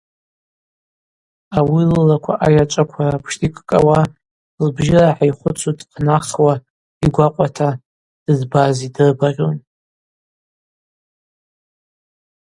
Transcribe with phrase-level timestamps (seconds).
[1.57, 3.99] Ауи лылаква айачӏваква рапшта йкӏкӏауа,
[4.65, 6.53] лбжьы рахӏа йхвыцу дхънахуа
[7.05, 7.69] йгвакӏвата
[8.25, 9.57] дызбаз йдрыбагъьун.